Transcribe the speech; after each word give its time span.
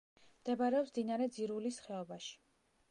მდებარეობს 0.37 0.89
მდინარე 0.93 1.29
ძირულის 1.37 1.79
ხეობაში. 1.87 2.35